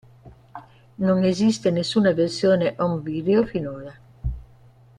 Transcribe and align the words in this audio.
Non 1.07 1.19
esiste 1.31 1.69
nessuna 1.69 2.11
versione 2.13 2.73
home 2.79 3.01
video 3.03 3.45
finora. 3.45 3.93